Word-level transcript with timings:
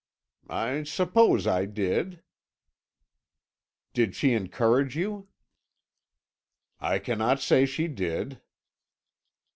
"I 0.49 0.81
suppose 0.81 1.45
I 1.45 1.65
did." 1.65 2.23
"Did 3.93 4.15
she 4.15 4.33
encourage 4.33 4.97
you?" 4.97 5.27
"I 6.79 6.97
cannot 6.97 7.39
say 7.39 7.67
she 7.67 7.87
did." 7.87 8.41